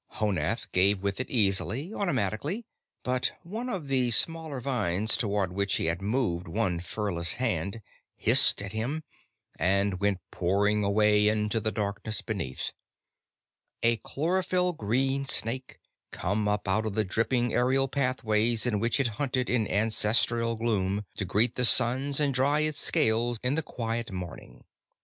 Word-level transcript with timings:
Honath 0.13 0.71
gave 0.71 1.03
with 1.03 1.19
it 1.19 1.29
easily, 1.29 1.93
automatically, 1.93 2.65
but 3.03 3.33
one 3.43 3.69
of 3.69 3.87
the 3.87 4.09
smaller 4.09 4.59
vines 4.59 5.15
toward 5.15 5.51
which 5.53 5.75
he 5.75 5.85
had 5.85 6.01
moved 6.01 6.47
one 6.47 6.79
furless 6.79 7.33
hand 7.33 7.83
hissed 8.15 8.63
at 8.63 8.71
him 8.71 9.03
and 9.59 9.99
went 9.99 10.17
pouring 10.31 10.83
away 10.83 11.27
into 11.27 11.59
the 11.59 11.71
darkness 11.71 12.23
beneath 12.23 12.73
a 13.83 13.97
chlorophyll 13.97 14.73
green 14.73 15.23
snake, 15.25 15.77
come 16.11 16.47
up 16.47 16.67
out 16.67 16.87
of 16.87 16.95
the 16.95 17.05
dripping 17.05 17.53
aerial 17.53 17.87
pathways 17.87 18.65
in 18.65 18.79
which 18.79 18.99
it 18.99 19.05
hunted 19.21 19.51
in 19.51 19.67
ancestral 19.67 20.55
gloom, 20.55 21.05
to 21.15 21.25
greet 21.25 21.53
the 21.53 21.63
suns 21.63 22.19
and 22.19 22.33
dry 22.33 22.61
its 22.61 22.79
scales 22.79 23.37
in 23.43 23.53
the 23.53 23.61
quiet 23.61 24.09
morning. 24.11 24.65